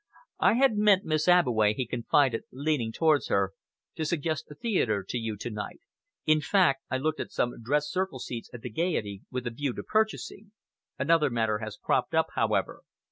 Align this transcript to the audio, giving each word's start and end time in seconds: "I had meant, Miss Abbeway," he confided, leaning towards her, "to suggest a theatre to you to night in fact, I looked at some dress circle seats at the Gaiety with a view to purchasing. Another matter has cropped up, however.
"I 0.39 0.55
had 0.55 0.77
meant, 0.77 1.05
Miss 1.05 1.27
Abbeway," 1.27 1.75
he 1.75 1.85
confided, 1.85 2.45
leaning 2.51 2.91
towards 2.91 3.27
her, 3.27 3.53
"to 3.97 4.03
suggest 4.03 4.49
a 4.49 4.55
theatre 4.55 5.05
to 5.07 5.17
you 5.19 5.37
to 5.37 5.51
night 5.51 5.79
in 6.25 6.41
fact, 6.41 6.81
I 6.89 6.97
looked 6.97 7.19
at 7.19 7.29
some 7.31 7.61
dress 7.61 7.87
circle 7.87 8.17
seats 8.17 8.49
at 8.51 8.63
the 8.63 8.71
Gaiety 8.71 9.21
with 9.29 9.45
a 9.45 9.51
view 9.51 9.73
to 9.73 9.83
purchasing. 9.83 10.53
Another 10.97 11.29
matter 11.29 11.59
has 11.59 11.77
cropped 11.77 12.15
up, 12.15 12.29
however. 12.33 12.81